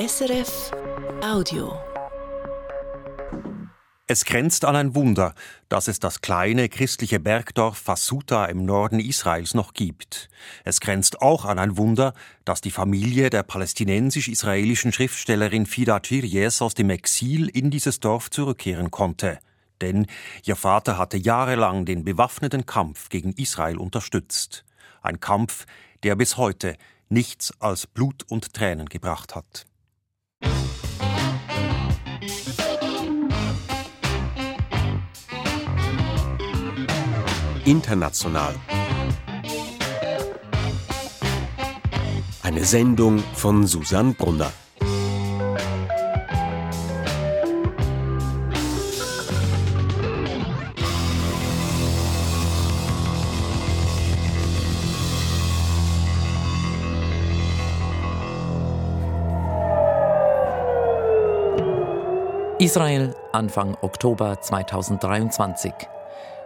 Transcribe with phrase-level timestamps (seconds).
[0.00, 0.70] SRF
[1.22, 1.78] Audio.
[4.06, 5.34] Es grenzt an ein Wunder,
[5.68, 10.30] dass es das kleine christliche Bergdorf Fasuta im Norden Israels noch gibt.
[10.64, 12.14] Es grenzt auch an ein Wunder,
[12.46, 18.90] dass die Familie der palästinensisch-israelischen Schriftstellerin Fida Chiries aus dem Exil in dieses Dorf zurückkehren
[18.90, 19.38] konnte.
[19.82, 20.06] Denn
[20.46, 24.64] ihr Vater hatte jahrelang den bewaffneten Kampf gegen Israel unterstützt.
[25.02, 25.66] Ein Kampf,
[26.04, 26.76] der bis heute
[27.10, 29.66] nichts als Blut und Tränen gebracht hat.
[37.70, 38.52] International.
[42.42, 44.50] Eine Sendung von Susanne Brunner.
[62.58, 65.99] Israel Anfang Oktober 2023.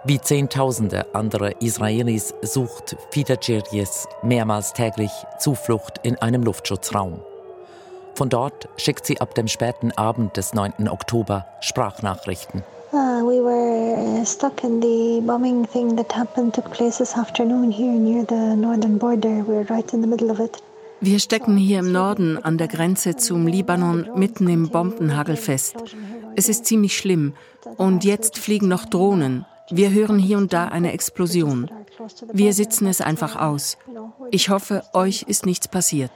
[0.06, 7.20] Wie Zehntausende andere Israelis sucht Fida Djerjes mehrmals täglich Zuflucht in einem Luftschutzraum.
[8.14, 10.90] Von dort schickt sie ab dem späten Abend des 9.
[10.90, 12.62] Oktober Sprachnachrichten.
[12.92, 17.70] Uh, we were uh, stuck in the bombing thing that happened took place this afternoon
[17.70, 19.42] here near the northern border.
[19.46, 20.62] We're right in the middle of it.
[21.00, 25.76] Wir stecken hier im Norden an der Grenze zum Libanon mitten im Bombenhagel fest.
[26.36, 27.32] Es ist ziemlich schlimm.
[27.78, 29.46] Und jetzt fliegen noch Drohnen.
[29.70, 31.70] Wir hören hier und da eine Explosion.
[32.32, 33.78] Wir sitzen es einfach aus.
[34.30, 36.10] Ich hoffe, euch ist nichts passiert.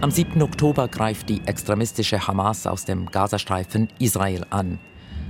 [0.00, 0.42] Am 7.
[0.42, 4.78] Oktober greift die extremistische Hamas aus dem Gazastreifen Israel an.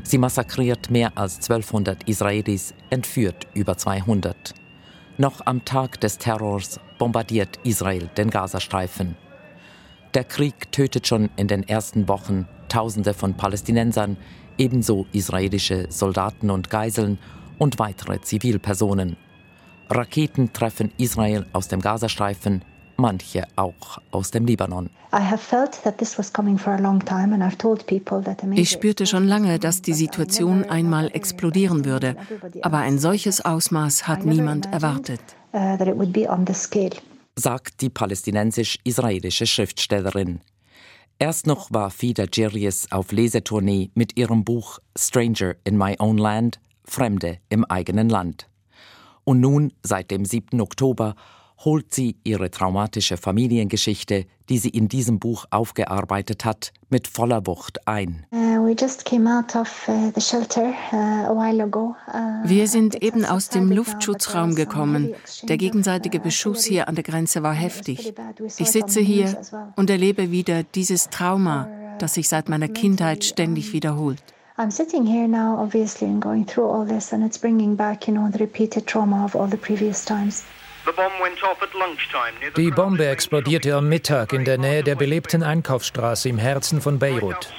[0.02, 4.54] Sie massakriert mehr als 1200 Israelis, entführt über 200.
[5.16, 9.16] Noch am Tag des Terrors bombardiert Israel den Gazastreifen.
[10.14, 14.16] Der Krieg tötet schon in den ersten Wochen Tausende von Palästinensern,
[14.58, 17.18] ebenso israelische Soldaten und Geiseln
[17.58, 19.16] und weitere Zivilpersonen.
[19.90, 22.62] Raketen treffen Israel aus dem Gazastreifen,
[22.96, 24.88] manche auch aus dem Libanon.
[28.52, 32.16] Ich spürte schon lange, dass die Situation einmal explodieren würde,
[32.62, 35.20] aber ein solches Ausmaß hat niemand erwartet.
[37.36, 40.40] Sagt die palästinensisch-israelische Schriftstellerin.
[41.18, 46.60] Erst noch war Fida Djerjes auf Lesetournee mit ihrem Buch Stranger in My Own Land,
[46.84, 48.48] Fremde im eigenen Land.
[49.24, 50.60] Und nun, seit dem 7.
[50.60, 51.16] Oktober,
[51.64, 57.88] holt sie ihre traumatische Familiengeschichte, die sie in diesem Buch aufgearbeitet hat, mit voller Wucht
[57.88, 58.26] ein.
[58.30, 58.78] Uh, uh, uh,
[62.44, 65.14] Wir sind eben aus dem Luftschutzraum gekommen.
[65.44, 68.12] Der gegenseitige Beschuss hier an der Grenze war heftig.
[68.58, 69.40] Ich sitze hier
[69.76, 74.22] und erlebe wieder dieses Trauma, das sich seit meiner Kindheit ständig wiederholt.
[74.56, 78.14] I'm sitting here now, obviously, and going through all this, and it's bringing back, you
[78.14, 80.44] know, the repeated trauma of all the previous times.
[82.56, 87.52] Die Bombe explodierte am Mittag in der Nähe der belebten Einkaufsstraße im Herzen von Beirut.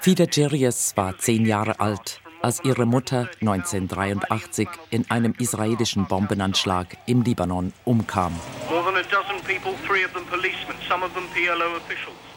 [0.00, 7.22] Fida Djerias war zehn Jahre alt, als ihre Mutter 1983 in einem israelischen Bombenanschlag im
[7.22, 8.38] Libanon umkam.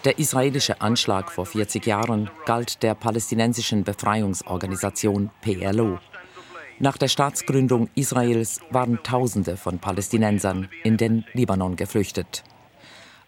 [0.03, 5.99] Der israelische Anschlag vor 40 Jahren galt der palästinensischen Befreiungsorganisation PLO.
[6.83, 12.43] Nach der Staatsgründung Israels waren Tausende von Palästinensern in den Libanon geflüchtet.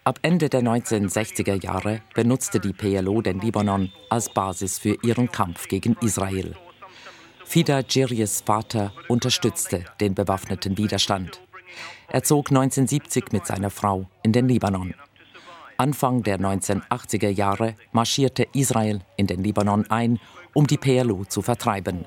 [0.04, 5.68] Ab Ende der 1960er Jahre benutzte die PLO den Libanon als Basis für ihren Kampf
[5.68, 6.54] gegen Israel.
[7.46, 11.40] Fida Djiries Vater unterstützte den bewaffneten Widerstand.
[12.08, 14.92] Er zog 1970 mit seiner Frau in den Libanon.
[15.78, 20.20] Anfang der 1980er Jahre marschierte Israel in den Libanon ein,
[20.52, 22.04] um die PLO zu vertreiben.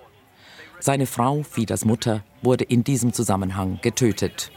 [0.82, 4.52] Seine Frau, Fidas Mutter, wurde in diesem Zusammenhang getötet.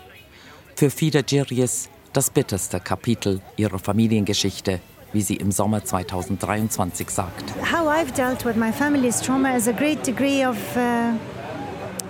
[0.77, 4.81] Für Fida Djiries das bitterste Kapitel ihrer Familiengeschichte,
[5.13, 7.45] wie sie im Sommer 2023 sagt.
[7.73, 11.15] How I've dealt with my family's trauma is a great degree of uh,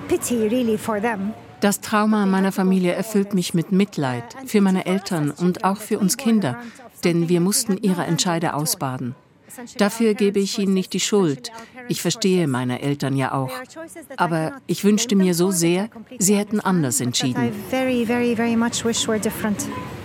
[0.08, 1.32] pity really for them.
[1.60, 6.16] Das Trauma meiner Familie erfüllt mich mit Mitleid für meine Eltern und auch für uns
[6.16, 6.58] Kinder,
[7.04, 9.14] denn wir mussten ihre Entscheide ausbaden.
[9.76, 11.52] Dafür gebe ich ihnen nicht die Schuld.
[11.88, 13.50] Ich verstehe meine Eltern ja auch.
[14.16, 15.88] Aber ich wünschte mir so sehr,
[16.18, 17.52] sie hätten anders entschieden.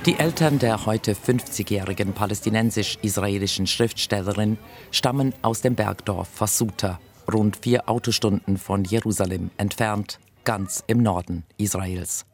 [0.05, 4.57] Die Eltern der heute 50-jährigen palästinensisch-israelischen Schriftstellerin
[4.91, 6.99] stammen aus dem Bergdorf Fasuta,
[7.31, 12.25] rund vier Autostunden von Jerusalem entfernt, ganz im Norden Israels.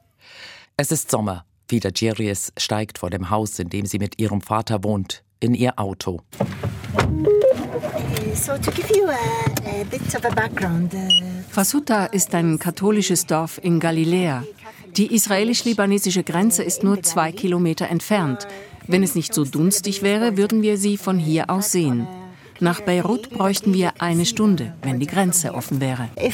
[0.78, 1.46] Es ist Sommer.
[1.68, 5.80] Vida Giries steigt vor dem Haus, in dem sie mit ihrem Vater wohnt, in ihr
[5.80, 6.22] Auto.
[11.50, 14.44] Fasuta ist ein katholisches Dorf in Galiläa.
[14.98, 18.48] Die israelisch-libanesische Grenze ist nur zwei Kilometer entfernt.
[18.88, 22.08] Wenn es nicht so dunstig wäre, würden wir sie von hier aus sehen.
[22.60, 26.10] Nach Beirut bräuchten wir eine Stunde, wenn die Grenze offen wäre.
[26.16, 26.30] Uh,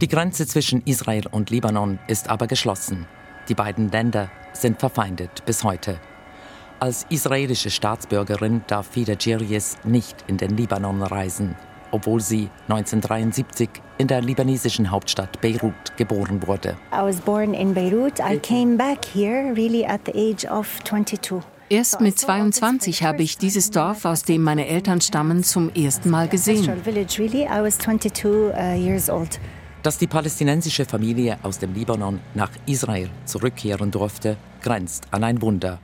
[0.00, 3.06] die Grenze zwischen Israel und Libanon ist aber geschlossen.
[3.48, 5.98] Die beiden Länder sind verfeindet bis heute.
[6.80, 11.56] Als israelische Staatsbürgerin darf Fida Giries nicht in den Libanon reisen,
[11.90, 16.76] obwohl sie 1973 in der libanesischen Hauptstadt Beirut geboren wurde.
[16.92, 18.20] I was born in Beirut.
[18.20, 21.40] I came back here really at the age of 22.
[21.68, 26.28] Erst mit 22 habe ich dieses Dorf, aus dem meine Eltern stammen, zum ersten Mal
[26.28, 26.64] gesehen.
[26.64, 26.76] Uh,
[29.82, 35.80] Dass die palästinensische Familie aus dem Libanon nach Israel zurückkehren durfte, grenzt an ein Wunder.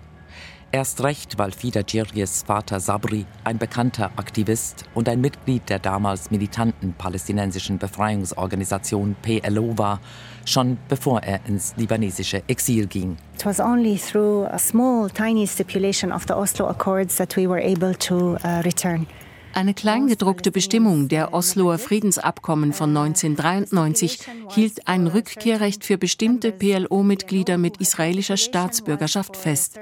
[0.75, 6.33] Erst recht, weil Fida Djiries Vater Sabri ein bekannter Aktivist und ein Mitglied der damals
[6.33, 10.01] militanten palästinensischen Befreiungsorganisation PLO war,
[10.45, 13.17] schon bevor er ins libanesische Exil ging.
[13.37, 17.63] It was only through a small, tiny stipulation of the Oslo Accords that we were
[17.63, 19.07] able to uh, return.
[19.55, 24.19] Eine kleingedruckte Bestimmung der Osloer Friedensabkommen von 1993
[24.51, 29.79] hielt ein Rückkehrrecht für bestimmte PLO-Mitglieder mit israelischer Staatsbürgerschaft fest.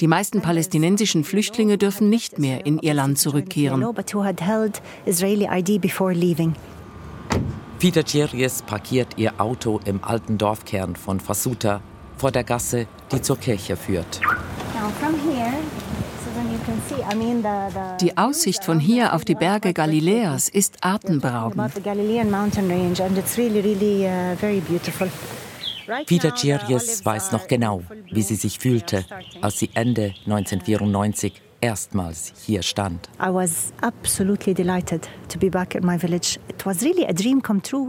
[0.00, 3.84] Die meisten palästinensischen Flüchtlinge dürfen nicht mehr in ihr Land zurückkehren.
[7.78, 11.80] Fida Djeries parkiert ihr Auto im alten Dorfkern von Fasuta
[12.16, 14.20] vor der Gasse, die zur Kirche führt.
[14.72, 15.52] Now from here
[18.00, 21.72] die Aussicht von hier auf die Berge Galiläas ist atemberaubend.
[26.06, 29.04] Vida Giries weiß noch genau, wie sie sich fühlte,
[29.40, 33.08] als sie Ende 1994 erstmals hier stand.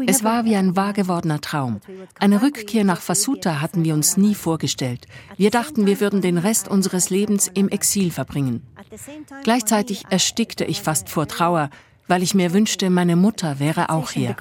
[0.08, 1.80] Es war wie ein wahr gewordener Traum.
[2.20, 5.08] Eine Rückkehr nach Fasuta hatten wir uns nie vorgestellt.
[5.38, 8.66] Wir dachten, wir würden den Rest unseres Lebens im Exil verbringen.
[9.44, 11.70] Gleichzeitig erstickte ich fast vor Trauer,
[12.08, 14.36] weil ich mir wünschte, meine Mutter wäre auch hier.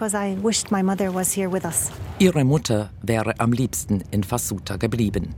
[2.19, 5.35] Ihre Mutter wäre am liebsten in Fasuta geblieben.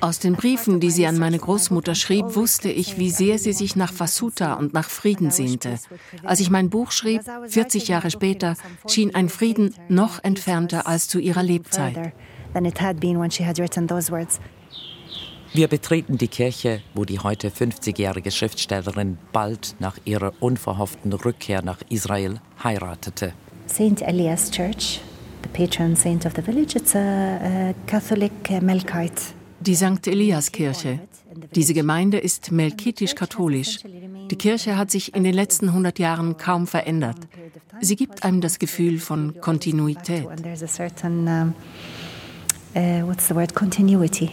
[0.00, 3.74] Aus den Briefen, die sie an meine Großmutter schrieb, wusste ich, wie sehr sie sich
[3.74, 5.78] nach Fasuta und nach Frieden sehnte.
[6.22, 8.54] Als ich mein Buch schrieb, 40 Jahre später,
[8.86, 12.12] schien ein Frieden noch entfernter als zu ihrer Lebzeit.
[15.54, 21.80] Wir betreten die Kirche, wo die heute 50-jährige Schriftstellerin bald nach ihrer unverhofften Rückkehr nach
[21.90, 23.34] Israel heiratete.
[23.68, 24.00] St.
[24.00, 25.02] Elias Church,
[25.42, 29.34] the patron saint of the village, it's a, a Catholic uh, Melkite.
[29.60, 30.06] Die St.
[30.06, 31.00] Elias Kirche.
[31.54, 33.80] Diese Gemeinde ist melkitisch-katholisch.
[34.30, 37.18] Die Kirche hat sich in den letzten 100 Jahren kaum verändert.
[37.82, 40.24] Sie gibt einem das Gefühl von Kontinuität.
[42.74, 43.54] Uh, what's the word?
[43.54, 44.30] Continuity.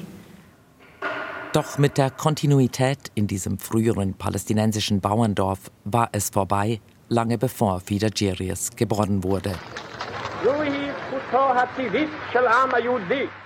[1.51, 8.09] Doch mit der Kontinuität in diesem früheren palästinensischen Bauerndorf war es vorbei, lange bevor Fida
[8.09, 9.55] Djerius geboren wurde.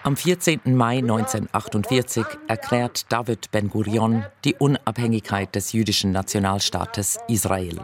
[0.03, 0.59] Am 14.
[0.65, 7.79] Mai 1948 erklärt David Ben-Gurion die Unabhängigkeit des jüdischen Nationalstaates Israel.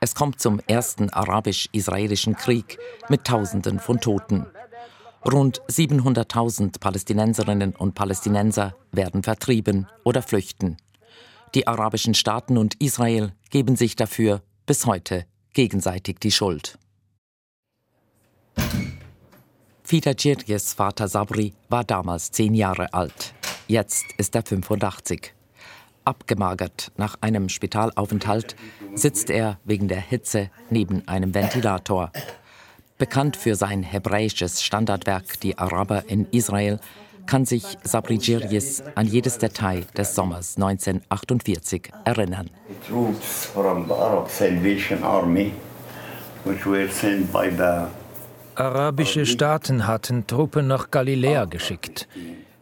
[0.00, 4.46] Es kommt zum ersten arabisch-israelischen Krieg mit Tausenden von Toten.
[5.24, 10.78] Rund 700.000 Palästinenserinnen und Palästinenser werden vertrieben oder flüchten.
[11.54, 16.78] Die arabischen Staaten und Israel geben sich dafür bis heute gegenseitig die Schuld.
[19.82, 23.34] Fida Djirjes Vater Sabri war damals zehn Jahre alt.
[23.66, 25.34] Jetzt ist er 85.
[26.04, 28.56] Abgemagert nach einem Spitalaufenthalt
[28.94, 32.10] sitzt er wegen der Hitze neben einem Ventilator.
[33.00, 36.78] Bekannt für sein hebräisches Standardwerk Die Araber in Israel,
[37.24, 42.50] kann sich Sabri Djirjes an jedes Detail des Sommers 1948 erinnern.
[48.54, 52.06] Arabische Staaten hatten Truppen nach Galiläa geschickt.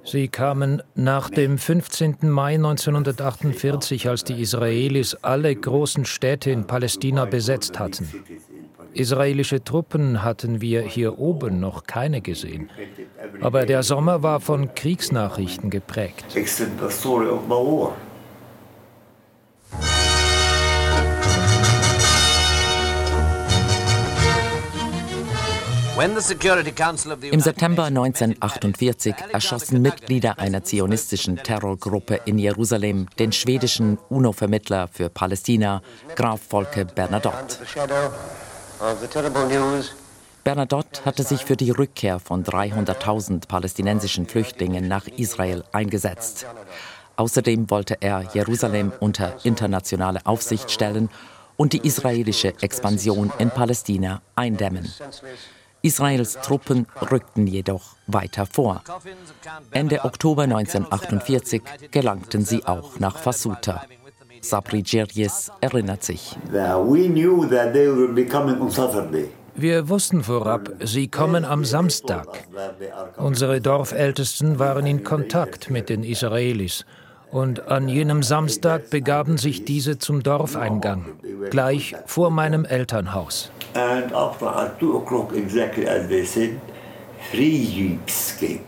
[0.05, 2.31] Sie kamen nach dem 15.
[2.31, 8.09] Mai 1948, als die Israelis alle großen Städte in Palästina besetzt hatten.
[8.95, 12.71] Israelische Truppen hatten wir hier oben noch keine gesehen.
[13.41, 16.25] Aber der Sommer war von Kriegsnachrichten geprägt.
[27.31, 35.83] Im September 1948 erschossen Mitglieder einer zionistischen Terrorgruppe in Jerusalem den schwedischen UNO-Vermittler für Palästina,
[36.15, 37.57] Graf Volke Bernadotte.
[40.45, 46.47] Bernadotte hatte sich für die Rückkehr von 300.000 palästinensischen Flüchtlingen nach Israel eingesetzt.
[47.17, 51.11] Außerdem wollte er Jerusalem unter internationale Aufsicht stellen
[51.57, 54.91] und die israelische Expansion in Palästina eindämmen.
[55.83, 58.83] Israels Truppen rückten jedoch weiter vor.
[59.71, 63.85] Ende Oktober 1948 gelangten sie auch nach Fasuta.
[64.49, 66.37] Sabri Djerjes erinnert sich.
[69.61, 72.27] Wir wussten vorab, sie kommen am Samstag.
[73.17, 76.87] Unsere Dorfältesten waren in Kontakt mit den Israelis
[77.31, 81.05] und an jenem Samstag begaben sich diese zum Dorfeingang,
[81.51, 83.51] gleich vor meinem Elternhaus.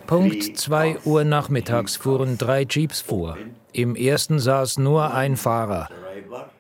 [0.07, 3.37] Punkt 2 Uhr nachmittags fuhren drei Jeeps vor.
[3.73, 5.89] Im ersten saß nur ein Fahrer.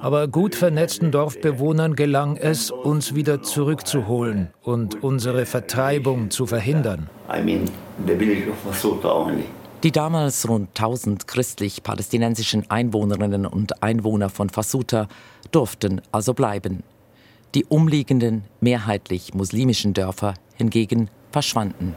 [0.00, 7.10] Aber gut vernetzten Dorfbewohnern gelang es, uns wieder zurückzuholen und unsere Vertreibung zu verhindern.
[7.28, 7.64] I mean,
[8.06, 9.44] the village of Masuta only.
[9.82, 15.06] Die damals rund 1000 christlich-palästinensischen Einwohnerinnen und Einwohner von Fasuta
[15.52, 16.82] durften also bleiben.
[17.54, 21.94] Die umliegenden, mehrheitlich muslimischen Dörfer hingegen verschwanden.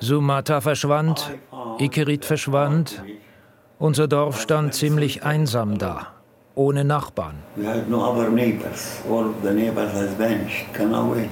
[0.00, 1.30] Sumata verschwand,
[1.78, 3.02] Ikerit verschwand.
[3.80, 6.08] Unser Dorf stand ziemlich einsam da,
[6.54, 7.36] ohne Nachbarn.
[7.56, 9.00] We had no other neighbors.
[9.08, 11.30] All of the neighbors has vanished, gone away.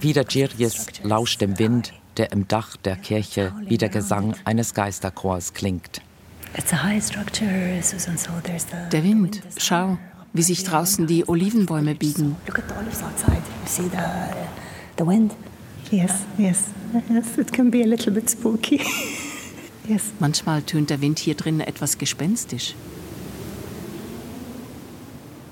[0.00, 5.54] Wieder Girjes lauscht dem Wind, der im Dach der Kirche wie der Gesang eines Geisterchors
[5.54, 6.02] klingt.
[8.92, 9.96] Der Wind, schau,
[10.34, 12.36] wie sich draußen die Olivenbäume biegen.
[20.18, 22.74] Manchmal tönt der Wind hier drin etwas gespenstisch.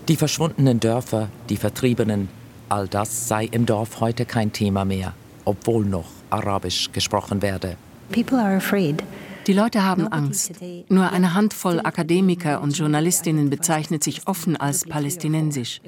[0.09, 2.29] Die verschwundenen Dörfer, die Vertriebenen,
[2.71, 5.13] All das sei im Dorf heute kein Thema mehr,
[5.45, 7.77] obwohl noch Arabisch gesprochen werde.
[8.15, 10.53] Die Leute haben Angst.
[10.89, 15.81] Nur eine Handvoll Akademiker und Journalistinnen bezeichnet sich offen als palästinensisch.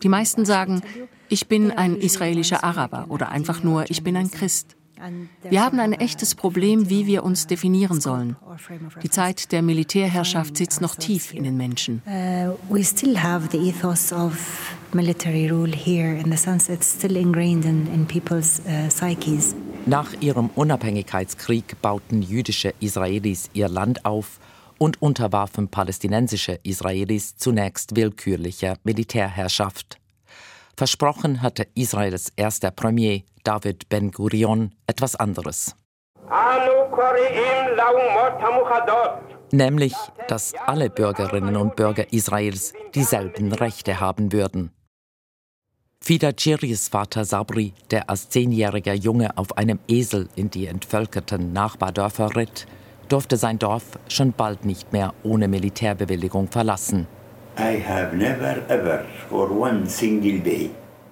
[0.00, 0.80] Die meisten sagen,
[1.28, 4.76] ich bin ein israelischer Araber oder einfach nur, ich bin ein Christ.
[5.48, 8.36] Wir haben ein echtes Problem, wie wir uns definieren sollen.
[9.02, 12.02] Die Zeit der Militärherrschaft sitzt noch tief in den Menschen.
[12.68, 17.64] We still have the ethos of military rule here in the sense it's still ingrained
[17.64, 19.54] in, in people's uh, psyches.
[19.86, 24.38] Nach ihrem Unabhängigkeitskrieg bauten jüdische Israelis ihr Land auf
[24.78, 29.97] und unterwarfen palästinensische Israelis zunächst willkürlicher Militärherrschaft.
[30.78, 35.74] Versprochen hatte Israels erster Premier David Ben-Gurion etwas anderes.
[39.50, 39.94] Nämlich,
[40.28, 44.70] dass alle Bürgerinnen und Bürger Israels dieselben Rechte haben würden.
[46.00, 52.36] Fida Chiris Vater Sabri, der als zehnjähriger Junge auf einem Esel in die entvölkerten Nachbardörfer
[52.36, 52.68] ritt,
[53.08, 57.08] durfte sein Dorf schon bald nicht mehr ohne Militärbewilligung verlassen.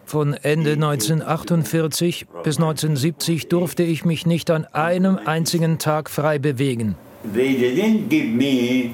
[0.04, 6.94] Von Ende 1948 bis 1970 durfte ich mich nicht an einem einzigen Tag frei bewegen.
[7.34, 8.90] They didn't give me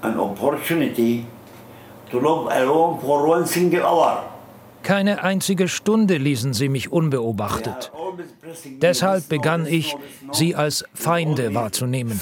[0.00, 1.26] an opportunity
[2.10, 4.22] to live alone for one single hour.
[4.82, 7.92] Keine einzige Stunde ließen sie mich unbeobachtet.
[8.80, 9.94] Deshalb begann ich,
[10.32, 12.18] sie als Feinde wahrzunehmen.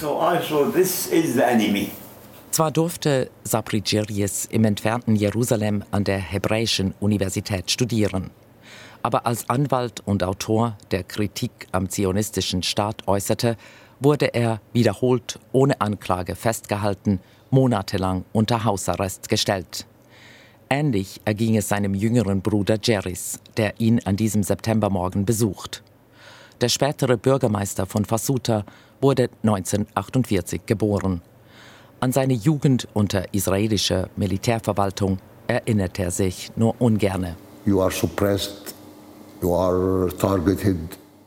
[2.50, 8.30] Zwar durfte Sabri Djiryes im entfernten Jerusalem an der Hebräischen Universität studieren,
[9.02, 13.56] aber als Anwalt und Autor, der Kritik am zionistischen Staat äußerte,
[14.00, 19.86] wurde er wiederholt ohne Anklage festgehalten, monatelang unter Hausarrest gestellt.
[20.68, 25.82] Ähnlich erging es seinem jüngeren Bruder Jeris, der ihn an diesem Septembermorgen besucht.
[26.60, 28.64] Der spätere Bürgermeister von Fasuta
[29.00, 31.22] wurde 1948 geboren.
[32.02, 37.36] An seine Jugend unter israelischer Militärverwaltung erinnert er sich nur ungerne.
[37.66, 38.74] You are suppressed,
[39.42, 40.78] you are targeted.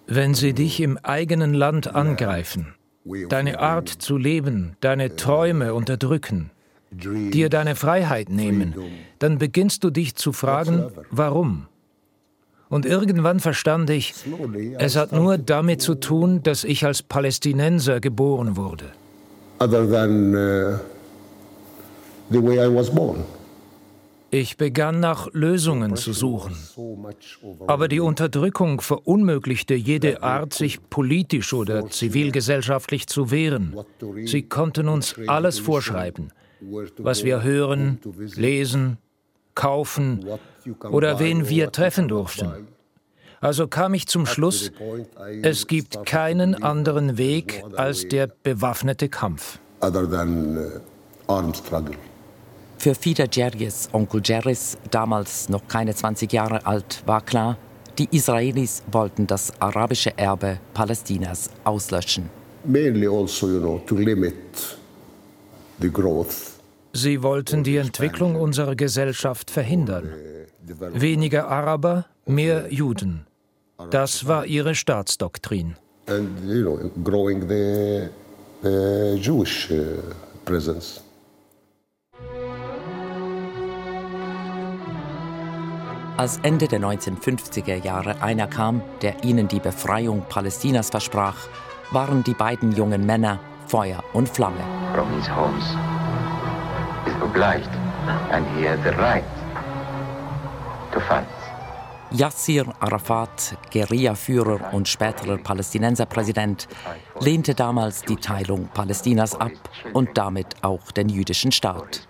[0.07, 2.73] Wenn sie dich im eigenen Land angreifen,
[3.29, 6.49] deine Art zu leben, deine Träume unterdrücken,
[6.91, 8.73] dir deine Freiheit nehmen,
[9.19, 11.67] dann beginnst du dich zu fragen, warum?
[12.69, 14.15] Und irgendwann verstand ich,
[14.79, 18.91] es hat nur damit zu tun, dass ich als Palästinenser geboren wurde.
[19.63, 20.77] Other than uh,
[22.29, 23.23] the way I was born.
[24.29, 26.55] Ich begann nach Lösungen zu suchen.
[27.67, 33.75] Aber die Unterdrückung verunmöglichte jede Art, sich politisch oder zivilgesellschaftlich zu wehren.
[34.25, 36.33] Sie konnten uns alles vorschreiben,
[36.97, 37.99] was wir hören,
[38.35, 38.97] lesen,
[39.53, 40.25] kaufen
[40.91, 42.67] oder wen wir treffen durften.
[43.43, 44.71] Also kam ich zum Schluss,
[45.41, 49.59] es gibt keinen anderen Weg als der bewaffnete Kampf.
[49.81, 49.91] Uh,
[52.77, 57.57] Für Fida Jerjes Onkel Jerris, damals noch keine 20 Jahre alt, war klar,
[57.97, 62.29] die Israelis wollten das arabische Erbe Palästinas auslöschen.
[62.65, 64.77] Mainly also, you know, to limit
[65.79, 66.53] the growth
[66.95, 70.13] Sie wollten die Entwicklung unserer Gesellschaft verhindern.
[70.61, 73.25] Weniger Araber, mehr Juden.
[73.89, 75.75] Das war ihre Staatsdoktrin.
[76.07, 78.09] And, you know, growing the,
[78.61, 80.01] the Jewish uh,
[80.45, 81.01] presence.
[86.17, 91.37] Als Ende der 1950er Jahre einer kam, der ihnen die Befreiung Palästinas versprach,
[91.91, 94.63] waren die beiden jungen Männer Feuer und Flamme.
[94.93, 95.63] From his homes
[97.07, 97.69] is obliged
[98.31, 99.23] and he has the right
[100.91, 101.25] to fight.
[102.13, 106.67] Yassir Arafat, Guerillaführer und späterer Palästinenserpräsident,
[107.19, 109.51] lehnte damals die Teilung Palästinas ab
[109.93, 112.07] und damit auch den jüdischen Staat.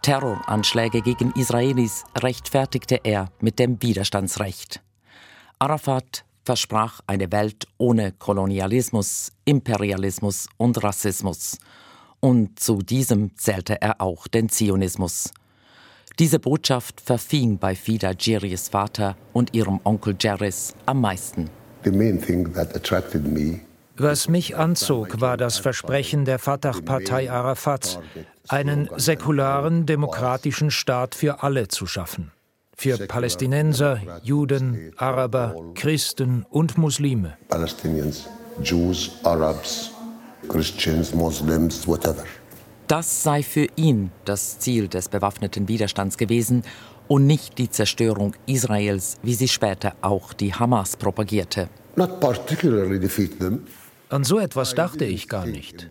[0.00, 4.80] Terroranschläge gegen Israelis rechtfertigte er mit dem Widerstandsrecht.
[5.58, 11.58] Arafat versprach eine Welt ohne Kolonialismus, Imperialismus und Rassismus.
[12.20, 15.32] Und zu diesem zählte er auch den Zionismus.
[16.18, 21.48] Diese Botschaft verfing bei Fida Jiris Vater und ihrem Onkel Jeris am meisten.
[23.96, 28.00] Was mich anzog, war das Versprechen der Fatah-Partei Arafats,
[28.48, 32.32] einen säkularen, demokratischen Staat für alle zu schaffen.
[32.76, 37.36] Für Palästinenser, Juden, Araber, Christen und Muslime.
[37.48, 38.28] Palestinians,
[38.62, 39.92] Jews, Arabs,
[40.48, 42.24] Christians, Muslims, whatever.
[42.88, 46.62] Das sei für ihn das Ziel des bewaffneten Widerstands gewesen
[47.06, 51.68] und nicht die Zerstörung Israels, wie sie später auch die Hamas propagierte.
[54.08, 55.86] An so etwas dachte ich gar nicht.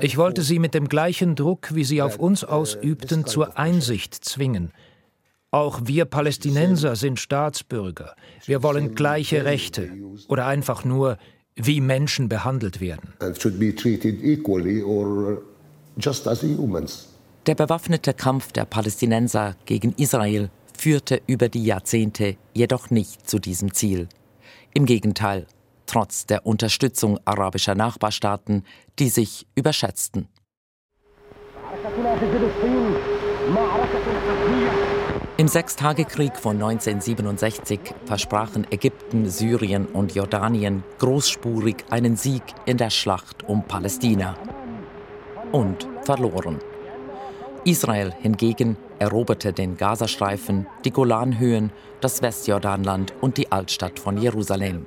[0.00, 4.72] Ich wollte sie mit dem gleichen Druck, wie sie auf uns ausübten, zur Einsicht zwingen.
[5.50, 8.14] Auch wir Palästinenser sind Staatsbürger.
[8.44, 9.90] Wir wollen gleiche Rechte
[10.28, 11.16] oder einfach nur,
[11.56, 13.14] wie Menschen behandelt werden.
[16.00, 17.06] Just as humans.
[17.46, 23.72] Der bewaffnete Kampf der Palästinenser gegen Israel führte über die Jahrzehnte jedoch nicht zu diesem
[23.72, 24.08] Ziel.
[24.74, 25.46] Im Gegenteil,
[25.86, 28.64] trotz der Unterstützung arabischer Nachbarstaaten,
[28.98, 30.28] die sich überschätzten.
[35.36, 43.48] Im Sechstagekrieg von 1967 versprachen Ägypten, Syrien und Jordanien großspurig einen Sieg in der Schlacht
[43.48, 44.36] um Palästina
[45.52, 46.58] und verloren.
[47.64, 54.86] Israel hingegen eroberte den Gazastreifen, die Golanhöhen, das Westjordanland und die Altstadt von Jerusalem.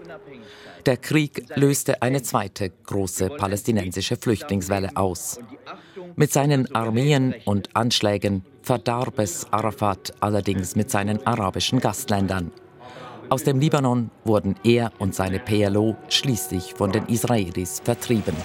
[0.85, 5.39] Der Krieg löste eine zweite große palästinensische Flüchtlingswelle aus.
[6.15, 12.51] Mit seinen Armeen und Anschlägen verdarb es Arafat allerdings mit seinen arabischen Gastländern.
[13.29, 18.35] Aus dem Libanon wurden er und seine PLO schließlich von den Israelis vertrieben.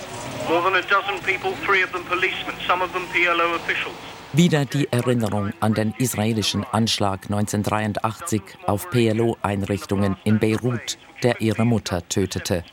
[4.33, 12.07] Wieder die Erinnerung an den israelischen Anschlag 1983 auf PLO-Einrichtungen in Beirut, der ihre Mutter
[12.09, 12.65] tötete.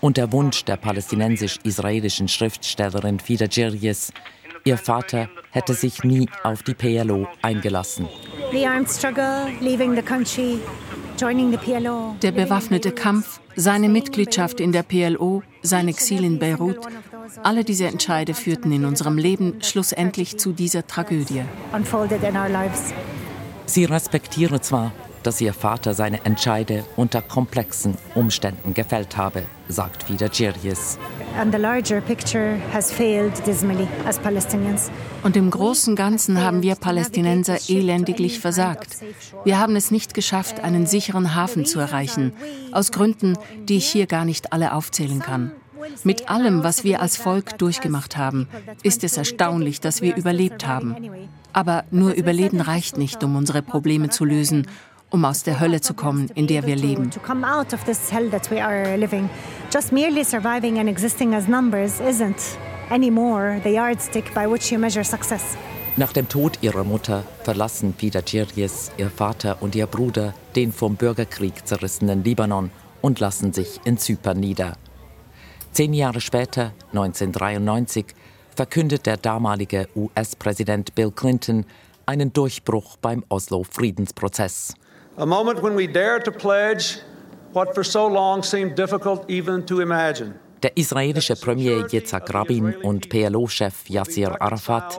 [0.00, 4.12] Und der Wunsch der palästinensisch-israelischen Schriftstellerin Fida Djerjes,
[4.64, 8.06] Ihr Vater hätte sich nie auf die PLO eingelassen.
[11.20, 16.78] Der bewaffnete Kampf, seine Mitgliedschaft in der PLO, sein Exil in Beirut,
[17.42, 21.42] alle diese Entscheide führten in unserem Leben schlussendlich zu dieser Tragödie.
[23.66, 30.28] Sie respektiere zwar, dass ihr Vater seine Entscheide unter komplexen Umständen gefällt habe, sagt wieder
[30.28, 30.98] Girgis.
[35.22, 38.96] Und im großen Ganzen haben wir Palästinenser elendiglich versagt.
[39.44, 42.32] Wir haben es nicht geschafft, einen sicheren Hafen zu erreichen,
[42.72, 43.36] aus Gründen,
[43.68, 45.52] die ich hier gar nicht alle aufzählen kann.
[46.04, 48.48] Mit allem, was wir als Volk durchgemacht haben,
[48.82, 50.96] ist es erstaunlich, dass wir überlebt haben.
[51.52, 54.66] Aber nur Überleben reicht nicht, um unsere Probleme zu lösen
[55.10, 57.10] um aus der Hölle zu kommen, in der wir leben.
[59.72, 62.56] Just merely surviving and existing as numbers isn't
[62.90, 65.56] anymore the yardstick by which you measure success.
[65.96, 70.96] Nach dem Tod ihrer Mutter verlassen Pida Girgis, ihr Vater und ihr Bruder den vom
[70.96, 72.70] Bürgerkrieg zerrissenen Libanon
[73.02, 74.76] und lassen sich in Zypern nieder.
[75.72, 78.06] Zehn Jahre später, 1993,
[78.56, 81.64] verkündet der damalige US-Präsident Bill Clinton
[82.06, 84.74] einen Durchbruch beim Oslo-Friedensprozess.
[85.20, 86.98] A moment when we dare to pledge
[87.52, 90.32] what for so long seemed difficult even to imagine.
[90.62, 94.98] Der israelische Premier Yitzhak Rabin und PLO-Chef Yasser Arafat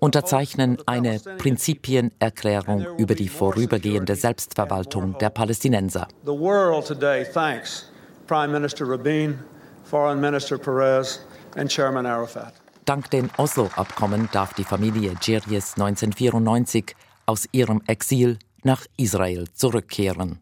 [0.00, 6.08] unterzeichnen eine Prinzipienerklärung über die vorübergehende Selbstverwaltung der Palästinenser.
[6.24, 7.92] The world today thanks
[8.26, 9.38] Prime Minister Rabin,
[9.84, 11.20] Foreign Minister Perez
[11.54, 12.54] and Chairman Arafat.
[12.86, 20.38] Dank den Oslo-Abkommen darf die Familie Djerjes 1994 aus ihrem Exil nach Israel zurückkehren.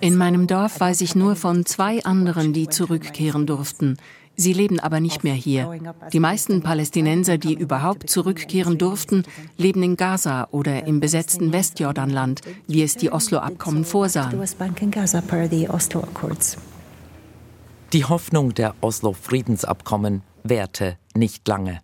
[0.00, 3.96] In meinem Dorf weiß ich nur von zwei anderen, die zurückkehren durften.
[4.36, 5.80] Sie leben aber nicht mehr hier.
[6.12, 9.24] Die meisten Palästinenser, die überhaupt zurückkehren durften,
[9.58, 14.40] leben in Gaza oder im besetzten Westjordanland, wie es die Oslo-Abkommen vorsahen.
[17.92, 21.80] Die Hoffnung der Oslo-Friedensabkommen währte nicht lange.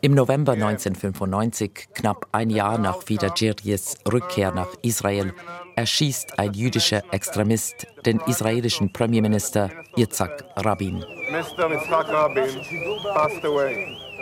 [0.00, 5.34] Im November 1995, knapp ein Jahr nach Vida Girjes Rückkehr nach Israel,
[5.74, 11.04] erschießt ein jüdischer Extremist den israelischen Premierminister Yitzhak Rabin.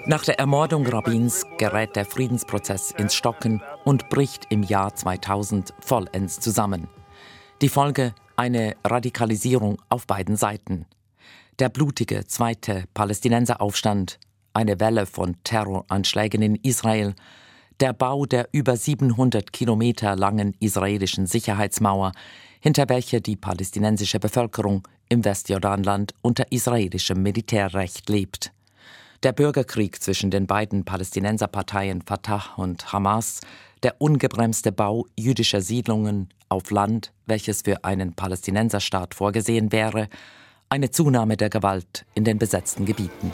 [0.06, 6.40] Nach der Ermordung Rabins gerät der Friedensprozess ins Stocken und bricht im Jahr 2000 vollends
[6.40, 6.88] zusammen.
[7.60, 10.86] Die Folge eine Radikalisierung auf beiden Seiten
[11.58, 14.18] der blutige zweite Palästinenseraufstand,
[14.52, 17.14] eine Welle von Terroranschlägen in Israel,
[17.80, 22.12] der Bau der über 700 Kilometer langen israelischen Sicherheitsmauer,
[22.60, 28.52] hinter welcher die palästinensische Bevölkerung im Westjordanland unter israelischem Militärrecht lebt.
[29.22, 33.40] Der Bürgerkrieg zwischen den beiden Palästinenserparteien Fatah und Hamas,
[33.82, 40.08] der ungebremste Bau jüdischer Siedlungen auf Land, welches für einen Palästinenserstaat vorgesehen wäre,
[40.68, 43.32] eine Zunahme der Gewalt in den besetzten Gebieten.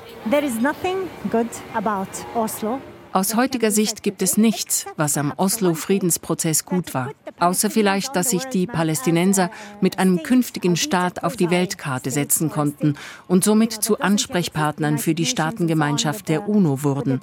[3.14, 8.46] Aus heutiger Sicht gibt es nichts, was am Oslo-Friedensprozess gut war, außer vielleicht, dass sich
[8.46, 9.50] die Palästinenser
[9.82, 12.94] mit einem künftigen Staat auf die Weltkarte setzen konnten
[13.28, 17.20] und somit zu Ansprechpartnern für die Staatengemeinschaft der UNO wurden.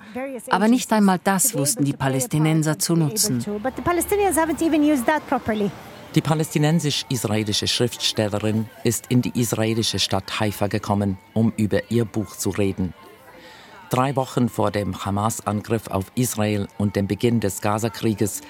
[0.52, 3.44] Aber nicht einmal das wussten die Palästinenser zu nutzen.
[6.16, 12.50] Die palästinensisch-israelische Schriftstellerin ist in die israelische Stadt Haifa gekommen, um über ihr Buch zu
[12.50, 12.96] reden.
[13.92, 18.42] Drei Wochen vor dem Hamas-Angriff auf Israel und dem Beginn des Gazakrieges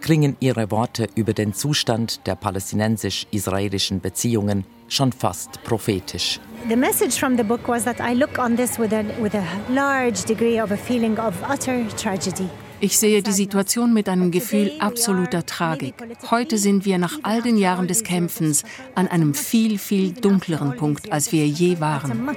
[0.00, 6.38] klingen ihre Worte über den Zustand der palästinensisch-israelischen Beziehungen schon fast prophetisch.
[6.68, 9.44] The message from the book was that I look on this with a, with a
[9.72, 12.48] large degree of a feeling of utter tragedy.
[12.80, 15.94] Ich sehe die Situation mit einem Gefühl absoluter Tragik.
[16.30, 18.62] Heute sind wir nach all den Jahren des Kämpfens
[18.94, 22.28] an einem viel, viel dunkleren Punkt, als wir je waren.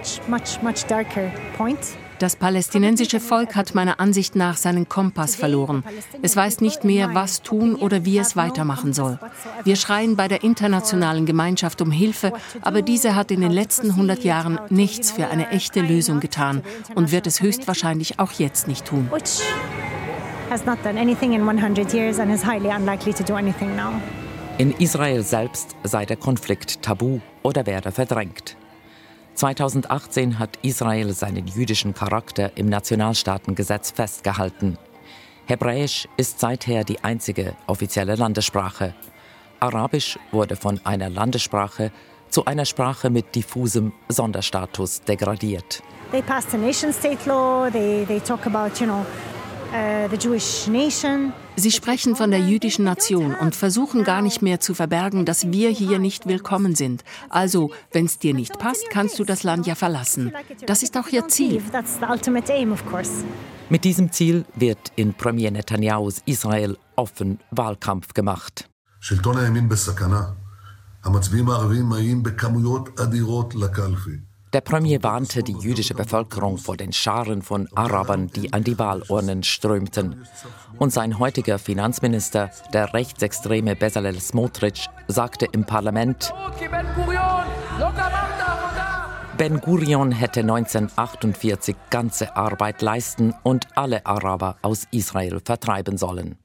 [2.18, 5.84] Das palästinensische Volk hat meiner Ansicht nach seinen Kompass verloren.
[6.22, 9.20] Es weiß nicht mehr, was tun oder wie es weitermachen soll.
[9.64, 14.24] Wir schreien bei der internationalen Gemeinschaft um Hilfe, aber diese hat in den letzten 100
[14.24, 16.62] Jahren nichts für eine echte Lösung getan
[16.96, 19.10] und wird es höchstwahrscheinlich auch jetzt nicht tun
[20.52, 23.94] has not done anything in 100 years and is highly unlikely to do anything now.
[24.58, 28.58] In Israel selbst sei der Konflikt tabu oder werde verdrängt.
[29.36, 34.78] 2018 hat Israel seinen jüdischen Charakter im Nationalstaatengesetz festgehalten.
[35.46, 38.94] Hebräisch ist seither die einzige offizielle Landessprache.
[39.62, 41.92] Arabisch wurde von einer Landessprache
[42.30, 45.82] zu einer Sprache mit diffusem Sonderstatus degradiert.
[46.12, 47.70] They passed a nation state law.
[47.72, 49.06] They they talk about, you know,
[50.68, 51.34] nation.
[51.56, 55.70] Sie sprechen von der jüdischen Nation und versuchen gar nicht mehr zu verbergen, dass wir
[55.70, 57.04] hier nicht willkommen sind.
[57.30, 60.34] Also, wenn es dir nicht passt, kannst du das Land ja verlassen.
[60.66, 61.62] Das ist auch ihr Ziel.
[63.70, 68.70] Mit diesem Ziel wird in Premier Netanyahus Israel offen Wahlkampf gemacht.
[74.54, 79.44] Der Premier warnte die jüdische Bevölkerung vor den Scharen von Arabern, die an die Wahlurnen
[79.44, 80.28] strömten.
[80.78, 86.34] Und sein heutiger Finanzminister, der rechtsextreme Bezalel Smotrich, sagte im Parlament,
[89.38, 96.38] Ben Gurion hätte 1948 ganze Arbeit leisten und alle Araber aus Israel vertreiben sollen.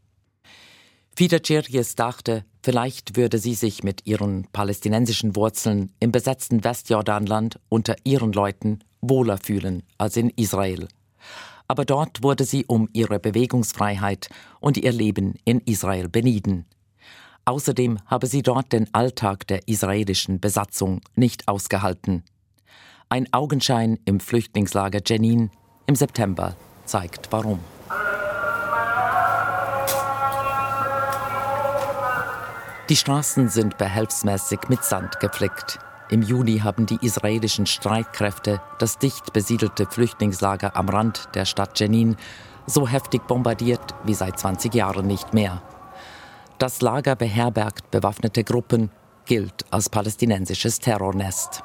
[1.17, 7.95] Fida Cherjes dachte, vielleicht würde sie sich mit ihren palästinensischen Wurzeln im besetzten Westjordanland unter
[8.03, 10.89] ihren Leuten wohler fühlen als in Israel.
[11.69, 16.65] Aber dort wurde sie um ihre Bewegungsfreiheit und ihr Leben in Israel benieden.
[17.45, 22.25] Außerdem habe sie dort den Alltag der israelischen Besatzung nicht ausgehalten.
[23.09, 25.53] Ein Augenschein im Flüchtlingslager Jenin
[25.87, 27.61] im September zeigt warum.
[32.89, 35.81] Die Straßen sind behelfsmäßig mit Sand geflickt.
[36.09, 42.15] Im Juni haben die israelischen Streitkräfte das dicht besiedelte Flüchtlingslager am Rand der Stadt Jenin
[42.67, 45.63] so heftig bombardiert wie seit 20 Jahren nicht mehr.
[46.59, 48.91] Das Lager beherbergt bewaffnete Gruppen,
[49.25, 51.65] gilt als palästinensisches Terrornest.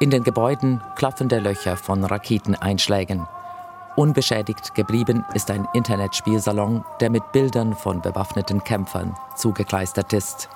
[0.00, 3.26] In den Gebäuden klaffende Löcher von Raketeneinschlägen.
[3.96, 10.48] Unbeschädigt geblieben ist ein Internetspielsalon, der mit Bildern von bewaffneten Kämpfern zugekleistert ist.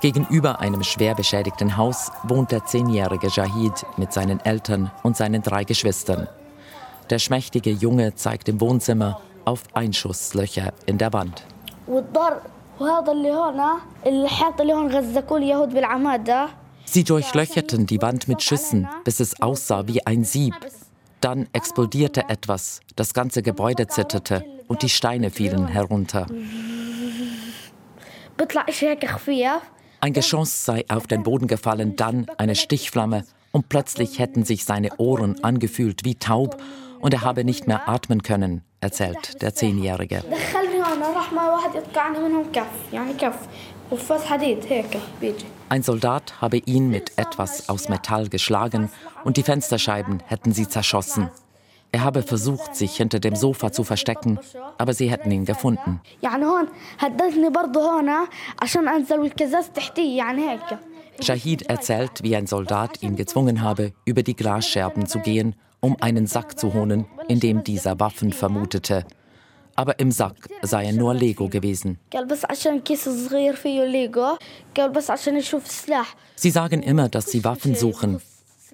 [0.00, 5.64] Gegenüber einem schwer beschädigten Haus wohnt der zehnjährige Jahid mit seinen Eltern und seinen drei
[5.64, 6.28] Geschwistern.
[7.10, 11.44] Der schmächtige Junge zeigt im Wohnzimmer auf Einschusslöcher in der Wand.
[16.84, 20.54] Sie durchlöcherten die Wand mit Schüssen, bis es aussah wie ein Sieb.
[21.20, 26.26] Dann explodierte etwas, das ganze Gebäude zitterte und die Steine fielen herunter.
[30.00, 33.24] Ein Geschoss sei auf den Boden gefallen, dann eine Stichflamme.
[33.50, 36.62] Und plötzlich hätten sich seine Ohren angefühlt wie taub
[37.00, 40.22] und er habe nicht mehr atmen können, erzählt der Zehnjährige.
[45.68, 48.88] Ein Soldat habe ihn mit etwas aus Metall geschlagen
[49.24, 51.30] und die Fensterscheiben hätten sie zerschossen.
[51.90, 54.38] Er habe versucht, sich hinter dem Sofa zu verstecken,
[54.78, 56.00] aber sie hätten ihn gefunden.
[61.20, 66.26] Shahid erzählt, wie ein Soldat ihn gezwungen habe, über die Glasscherben zu gehen, um einen
[66.26, 69.04] Sack zu holen, in dem dieser Waffen vermutete
[69.76, 71.98] aber im Sack sei nur Lego gewesen.
[76.34, 78.20] Sie sagen immer, dass sie Waffen suchen,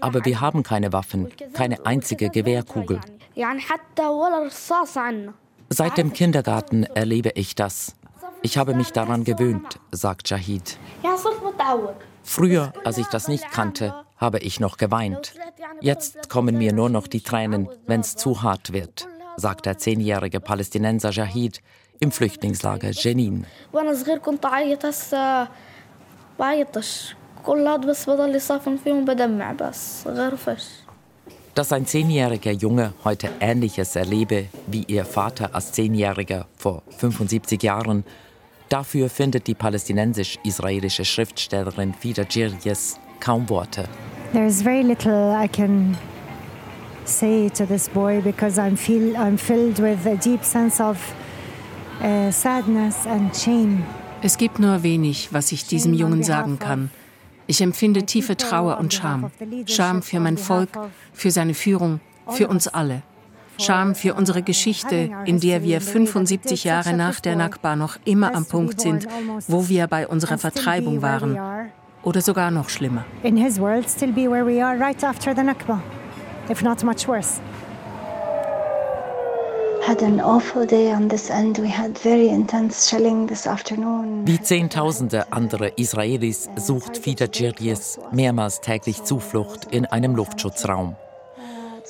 [0.00, 3.00] aber wir haben keine Waffen, keine einzige Gewehrkugel.
[5.68, 7.94] Seit dem Kindergarten erlebe ich das.
[8.42, 10.78] Ich habe mich daran gewöhnt, sagt Shahid.
[12.24, 15.34] Früher, als ich das nicht kannte, habe ich noch geweint.
[15.80, 20.40] Jetzt kommen mir nur noch die Tränen, wenn es zu hart wird sagt der zehnjährige
[20.40, 21.60] Palästinenser Jahid
[22.00, 23.46] im Flüchtlingslager Jenin.
[31.54, 38.04] Dass ein zehnjähriger Junge heute Ähnliches erlebe wie ihr Vater als Zehnjähriger vor 75 Jahren,
[38.68, 43.84] dafür findet die palästinensisch-israelische Schriftstellerin Fida Jirjes kaum Worte.
[44.32, 45.96] There is very little I can
[47.04, 50.98] say to this boy because I'm, feel, I'm filled with a deep sense of
[52.00, 53.84] uh, sadness and shame.
[54.22, 56.90] Es gibt nur wenig, was ich diesem Jungen sagen kann.
[57.48, 59.32] Ich empfinde tiefe Trauer und Scham.
[59.66, 60.68] Scham für mein Volk,
[61.12, 63.02] für seine Führung, für uns alle.
[63.58, 68.46] Scham für unsere Geschichte, in der wir 75 Jahre nach der Nakba noch immer am
[68.46, 69.06] Punkt sind,
[69.48, 71.36] wo wir bei unserer Vertreibung waren.
[72.04, 73.04] Oder sogar noch schlimmer.
[73.22, 75.82] In his world, still be where we are right after the Nakba
[76.48, 77.40] if not much worse.
[84.24, 90.94] Wie Zehntausende andere Israelis sucht Fida Djirjes mehrmals täglich Zuflucht in einem Luftschutzraum.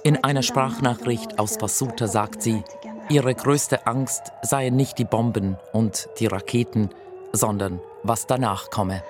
[0.05, 2.65] In einer Sprachnachricht aus Basuta sagt sie,
[3.11, 6.89] ihre größte Angst seien nicht die Bomben und die Raketen,
[7.33, 9.03] sondern was danach komme.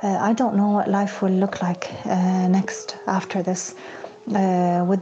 [0.00, 3.74] Uh, I don't know what life will look like uh, next after this.
[4.30, 4.96] Uh,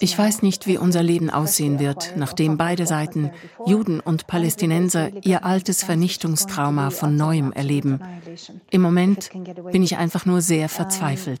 [0.00, 3.30] ich weiß nicht, wie unser Leben aussehen wird, nachdem beide Seiten,
[3.66, 8.00] Juden und Palästinenser, ihr altes Vernichtungstrauma von neuem erleben.
[8.70, 9.30] Im Moment
[9.72, 11.40] bin ich einfach nur sehr verzweifelt.